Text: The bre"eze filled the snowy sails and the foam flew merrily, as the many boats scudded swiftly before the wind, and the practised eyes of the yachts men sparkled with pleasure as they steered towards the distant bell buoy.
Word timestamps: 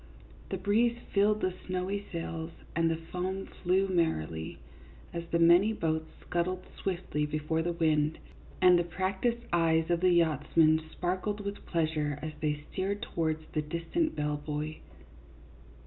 The 0.49 0.57
bre"eze 0.57 0.97
filled 1.13 1.41
the 1.41 1.53
snowy 1.67 2.07
sails 2.11 2.49
and 2.75 2.89
the 2.89 2.95
foam 2.95 3.45
flew 3.45 3.87
merrily, 3.87 4.57
as 5.13 5.27
the 5.27 5.37
many 5.37 5.73
boats 5.73 6.09
scudded 6.21 6.61
swiftly 6.75 7.27
before 7.27 7.61
the 7.61 7.71
wind, 7.73 8.17
and 8.63 8.79
the 8.79 8.83
practised 8.83 9.43
eyes 9.53 9.91
of 9.91 9.99
the 9.99 10.09
yachts 10.09 10.57
men 10.57 10.81
sparkled 10.91 11.41
with 11.41 11.67
pleasure 11.67 12.17
as 12.19 12.33
they 12.41 12.63
steered 12.71 13.03
towards 13.03 13.43
the 13.51 13.61
distant 13.61 14.15
bell 14.15 14.41
buoy. 14.43 14.81